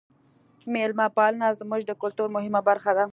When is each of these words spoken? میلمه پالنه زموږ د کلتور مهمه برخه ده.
میلمه 0.73 1.07
پالنه 1.15 1.47
زموږ 1.59 1.81
د 1.85 1.91
کلتور 2.01 2.27
مهمه 2.35 2.61
برخه 2.69 2.91
ده. 2.97 3.05